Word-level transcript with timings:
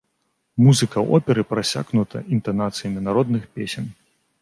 Музыка 0.67 1.03
оперы 1.17 1.45
прасякнута 1.51 2.25
інтанацыямі 2.39 3.07
народных 3.11 3.43
песень. 3.59 3.87